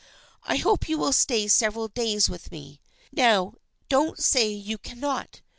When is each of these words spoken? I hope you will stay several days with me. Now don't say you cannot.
I 0.41 0.55
hope 0.55 0.89
you 0.89 0.97
will 0.97 1.13
stay 1.13 1.47
several 1.47 1.87
days 1.87 2.27
with 2.27 2.51
me. 2.51 2.81
Now 3.11 3.53
don't 3.87 4.17
say 4.19 4.49
you 4.49 4.79
cannot. 4.79 5.41